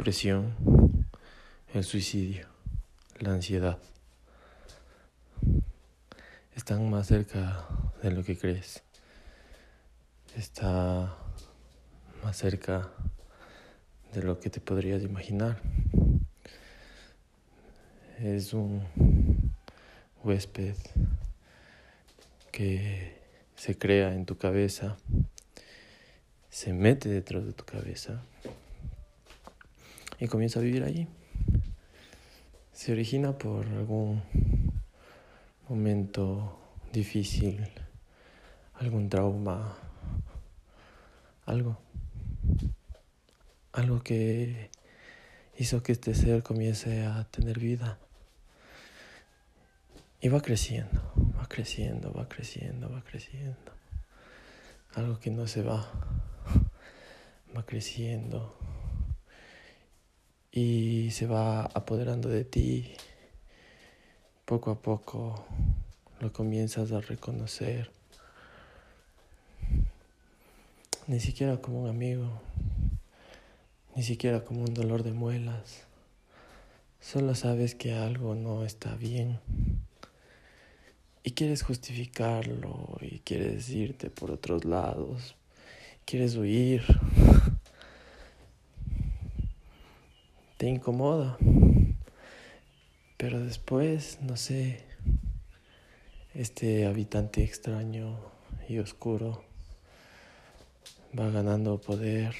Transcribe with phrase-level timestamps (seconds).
[0.00, 0.54] depresión,
[1.74, 2.46] el suicidio,
[3.18, 3.78] la ansiedad
[6.56, 7.66] están más cerca
[8.02, 8.82] de lo que crees.
[10.34, 11.14] Está
[12.24, 12.88] más cerca
[14.14, 15.60] de lo que te podrías imaginar.
[18.20, 18.82] Es un
[20.24, 20.76] huésped
[22.50, 23.20] que
[23.54, 24.96] se crea en tu cabeza,
[26.48, 28.22] se mete dentro de tu cabeza
[30.20, 31.08] y comienza a vivir allí.
[32.72, 34.22] Se origina por algún
[35.68, 36.58] momento
[36.92, 37.66] difícil,
[38.74, 39.76] algún trauma,
[41.46, 41.78] algo,
[43.72, 44.70] algo que
[45.56, 47.98] hizo que este ser comience a tener vida.
[50.20, 51.00] Y va creciendo,
[51.38, 53.72] va creciendo, va creciendo, va creciendo.
[54.94, 55.90] Algo que no se va,
[57.56, 58.54] va creciendo
[60.52, 62.92] y se va apoderando de ti
[64.44, 65.44] poco a poco
[66.18, 67.90] lo comienzas a reconocer.
[71.06, 72.28] Ni siquiera como un amigo,
[73.94, 75.84] ni siquiera como un dolor de muelas.
[77.00, 79.38] Solo sabes que algo no está bien
[81.22, 85.36] y quieres justificarlo y quieres irte por otros lados,
[86.04, 86.82] quieres huir.
[90.60, 91.38] Te incomoda.
[93.16, 94.82] Pero después, no sé,
[96.34, 98.18] este habitante extraño
[98.68, 99.42] y oscuro
[101.18, 102.34] va ganando poder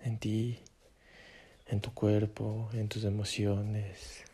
[0.00, 0.58] en ti,
[1.68, 4.24] en tu cuerpo, en tus emociones.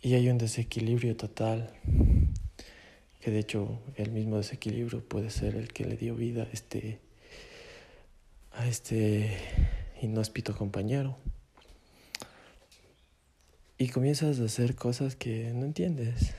[0.00, 1.74] Y hay un desequilibrio total,
[3.20, 7.00] que de hecho el mismo desequilibrio puede ser el que le dio vida a este,
[8.52, 9.36] a este
[10.00, 11.16] inhóspito compañero.
[13.78, 16.34] Y comienzas a hacer cosas que no entiendes.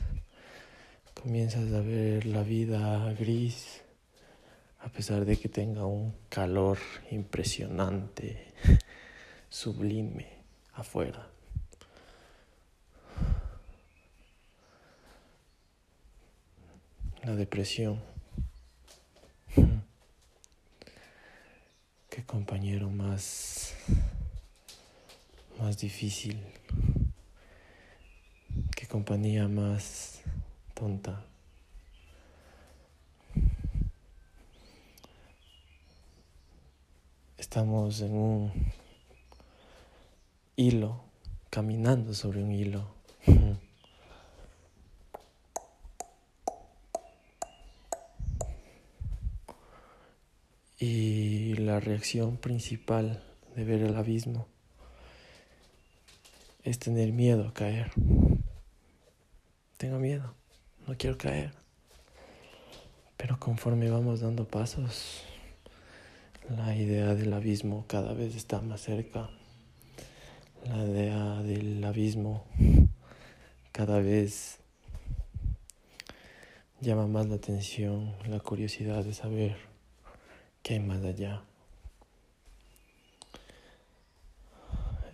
[1.13, 3.81] Comienzas a ver la vida gris,
[4.79, 6.77] a pesar de que tenga un calor
[7.11, 8.53] impresionante,
[9.49, 10.27] sublime
[10.73, 11.27] afuera.
[17.23, 18.10] La depresión.
[22.31, 23.75] Compañero más
[25.59, 26.39] más difícil
[28.91, 30.19] compañía más
[30.73, 31.23] tonta.
[37.37, 38.51] Estamos en un
[40.57, 41.05] hilo,
[41.49, 43.00] caminando sobre un hilo.
[51.71, 53.23] La reacción principal
[53.55, 54.45] de ver el abismo
[56.63, 57.91] es tener miedo a caer.
[59.77, 60.35] Tengo miedo,
[60.85, 61.53] no quiero caer.
[63.15, 65.23] Pero conforme vamos dando pasos,
[66.49, 69.29] la idea del abismo cada vez está más cerca.
[70.65, 72.43] La idea del abismo
[73.71, 74.59] cada vez
[76.81, 79.55] llama más la atención, la curiosidad de saber
[80.63, 81.45] qué hay más allá.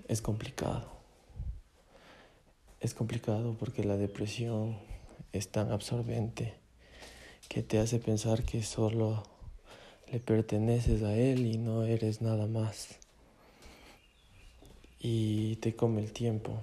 [0.07, 0.85] Es complicado.
[2.79, 4.77] Es complicado porque la depresión
[5.33, 6.53] es tan absorbente
[7.49, 9.23] que te hace pensar que solo
[10.11, 12.97] le perteneces a él y no eres nada más.
[14.99, 16.61] Y te come el tiempo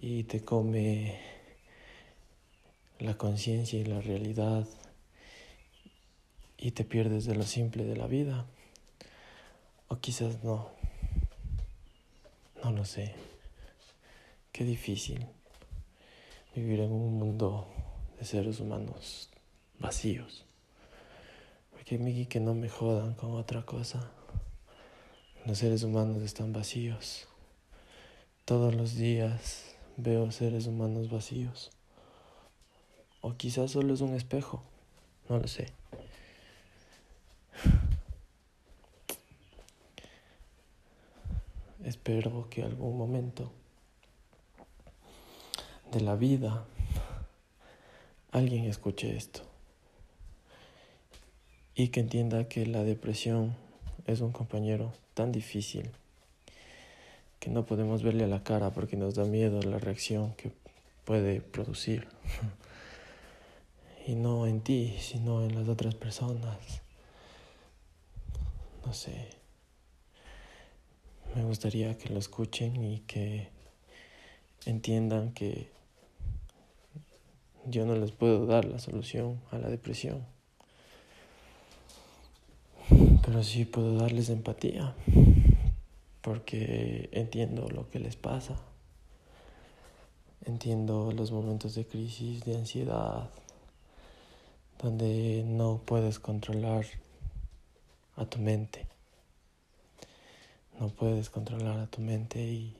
[0.00, 1.20] y te come
[2.98, 4.66] la conciencia y la realidad
[6.58, 8.46] y te pierdes de lo simple de la vida.
[9.88, 10.82] O quizás no.
[12.62, 13.12] No lo sé.
[14.52, 15.26] Qué difícil
[16.54, 17.66] vivir en un mundo
[18.20, 19.30] de seres humanos
[19.80, 20.44] vacíos.
[21.72, 24.12] Porque Miki que no me jodan con otra cosa.
[25.44, 27.26] Los seres humanos están vacíos.
[28.44, 31.72] Todos los días veo seres humanos vacíos.
[33.22, 34.62] O quizás solo es un espejo.
[35.28, 35.66] No lo sé.
[41.84, 43.50] Espero que algún momento
[45.90, 46.64] de la vida,
[48.30, 49.42] alguien escuche esto
[51.74, 53.56] y que entienda que la depresión
[54.06, 55.90] es un compañero tan difícil
[57.40, 60.52] que no podemos verle a la cara porque nos da miedo la reacción que
[61.04, 62.06] puede producir.
[64.06, 66.82] Y no en ti, sino en las otras personas.
[68.84, 69.41] No sé.
[71.34, 73.48] Me gustaría que lo escuchen y que
[74.66, 75.70] entiendan que
[77.66, 80.26] yo no les puedo dar la solución a la depresión,
[83.24, 84.94] pero sí puedo darles empatía,
[86.20, 88.56] porque entiendo lo que les pasa,
[90.44, 93.30] entiendo los momentos de crisis, de ansiedad,
[94.82, 96.84] donde no puedes controlar
[98.16, 98.86] a tu mente,
[100.82, 102.76] no puedes controlar a tu mente y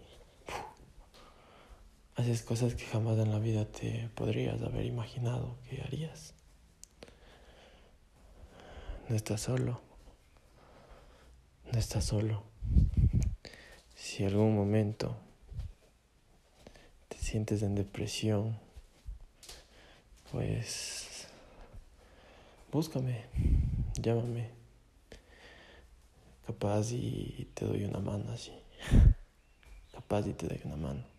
[2.16, 6.34] haces cosas que jamás en la vida te podrías haber imaginado que harías.
[9.08, 9.81] No estás solo.
[11.72, 12.43] No estás solo.
[13.94, 15.14] Si algún momento
[17.06, 18.58] te sientes en depresión,
[20.32, 21.28] pues
[22.72, 23.26] búscame,
[23.94, 24.62] llámame.
[26.46, 28.52] Capaz y te doy una mano así.
[29.92, 31.12] Capaz y te doy una mano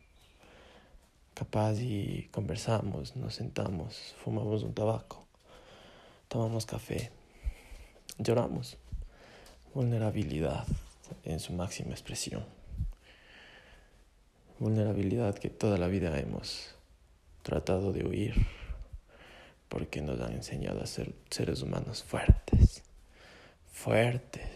[1.34, 5.28] capaz y conversamos, nos sentamos, fumamos un tabaco,
[6.28, 7.12] tomamos café,
[8.18, 8.78] lloramos.
[9.74, 10.68] Vulnerabilidad
[11.24, 12.46] en su máxima expresión.
[14.60, 16.76] Vulnerabilidad que toda la vida hemos
[17.42, 18.36] tratado de huir
[19.68, 22.84] porque nos han enseñado a ser seres humanos fuertes,
[23.72, 24.53] fuertes.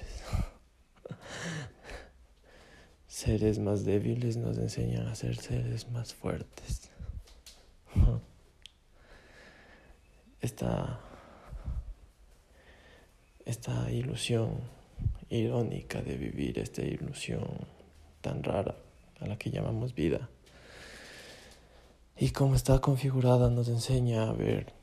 [3.18, 6.92] Seres más débiles nos enseñan a ser seres más fuertes.
[10.40, 11.00] Esta,
[13.44, 14.60] esta ilusión
[15.30, 17.44] irónica de vivir, esta ilusión
[18.22, 18.76] tan rara
[19.20, 20.30] a la que llamamos vida.
[22.18, 24.74] Y cómo está configurada nos enseña a ver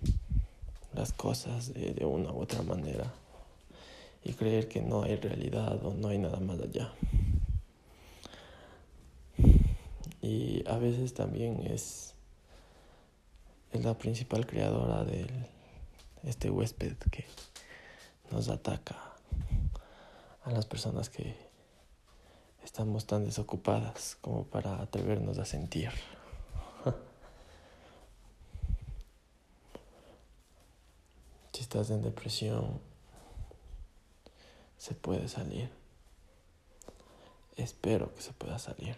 [0.92, 3.14] las cosas de, de una u otra manera
[4.24, 6.92] y creer que no hay realidad o no hay nada más allá.
[10.24, 12.14] Y a veces también es,
[13.72, 15.26] es la principal creadora de
[16.22, 17.26] este huésped que
[18.30, 18.96] nos ataca
[20.44, 21.36] a las personas que
[22.64, 25.90] estamos tan desocupadas como para atrevernos a sentir.
[31.52, 32.80] si estás en depresión,
[34.78, 35.68] se puede salir.
[37.56, 38.96] Espero que se pueda salir.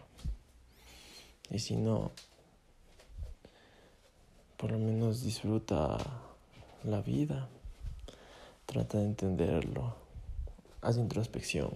[1.51, 2.13] Y si no,
[4.57, 5.99] por lo menos disfruta
[6.85, 7.49] la vida,
[8.67, 9.95] trata de entenderlo,
[10.83, 11.71] haz introspección,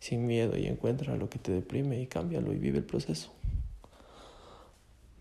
[0.00, 3.30] sin miedo y encuentra lo que te deprime y cámbialo y vive el proceso.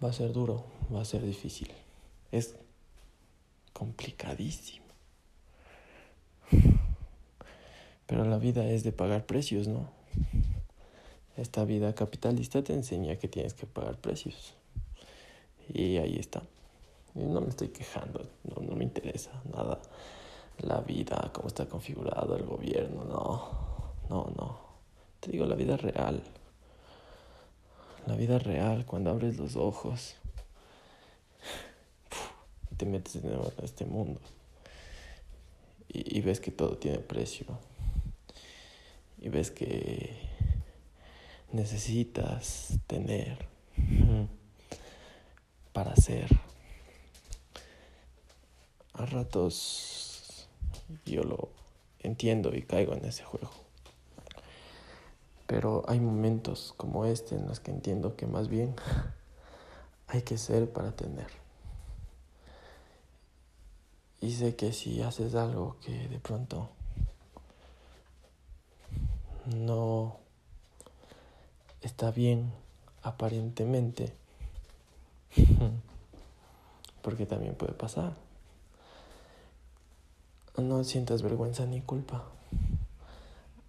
[0.03, 1.71] Va a ser duro, va a ser difícil,
[2.31, 2.55] es
[3.71, 4.83] complicadísimo.
[8.07, 9.89] Pero la vida es de pagar precios, ¿no?
[11.37, 14.53] Esta vida capitalista te enseña que tienes que pagar precios.
[15.73, 16.43] Y ahí está.
[17.15, 19.79] Y no me estoy quejando, no, no me interesa nada
[20.59, 23.49] la vida, cómo está configurado el gobierno, no,
[24.09, 24.59] no, no.
[25.19, 26.21] Te digo la vida real.
[28.05, 30.15] La vida real, cuando abres los ojos
[32.71, 33.31] y te metes en
[33.63, 34.19] este mundo
[35.87, 37.45] y ves que todo tiene precio
[39.21, 40.32] y ves que
[41.53, 43.47] necesitas tener
[45.71, 46.29] para ser.
[48.93, 50.47] A ratos
[51.05, 51.49] yo lo
[51.99, 53.49] entiendo y caigo en ese juego.
[55.47, 58.75] Pero hay momentos como este en los que entiendo que más bien
[60.07, 61.27] hay que ser para tener.
[64.21, 66.69] Y sé que si haces algo que de pronto
[69.45, 70.22] no
[71.83, 72.51] está bien
[73.01, 74.13] aparentemente,
[77.01, 78.13] porque también puede pasar.
[80.57, 82.23] No sientas vergüenza ni culpa.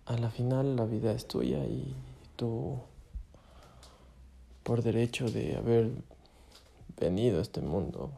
[0.07, 1.95] A la final la vida es tuya y
[2.37, 2.79] tú,
[4.63, 5.91] por derecho de haber
[7.01, 8.11] venido a este mundo,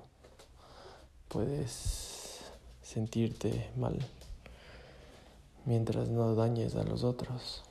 [1.28, 2.40] puedes
[2.82, 3.98] sentirte mal
[5.64, 7.62] mientras no dañes a los otros.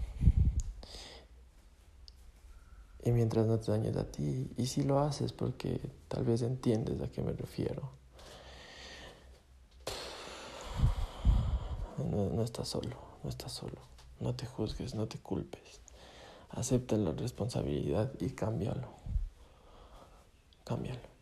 [3.05, 6.99] Y mientras no te dañes a ti, y si lo haces porque tal vez entiendes
[7.01, 7.91] a qué me refiero.
[11.97, 13.79] No, estás solo, no estás solo.
[14.19, 15.81] No te juzgues, no te culpes.
[16.49, 18.89] Acepta la responsabilidad y cámbialo.
[20.63, 21.14] Cámbialo.